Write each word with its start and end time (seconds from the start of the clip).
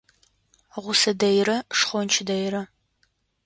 Гъусэ 0.83 1.11
дэйрэ, 1.19 1.57
шхонч 1.77 2.13
дэйрэ. 2.27 2.61